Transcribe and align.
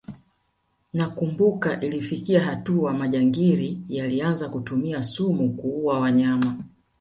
Nakumbuka 0.93 1.79
ilifikia 1.81 2.43
hatua 2.43 2.93
majangili 2.93 3.81
yalianza 3.89 4.49
kutumia 4.49 5.03
sumu 5.03 5.53
kuua 5.53 5.99
wanyama 5.99 6.63